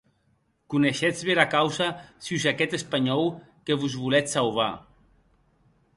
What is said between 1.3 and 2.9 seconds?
causa sus aqueth